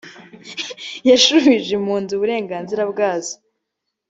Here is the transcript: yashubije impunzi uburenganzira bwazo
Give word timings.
yashubije 1.09 1.69
impunzi 1.77 2.11
uburenganzira 2.13 2.83
bwazo 2.91 3.35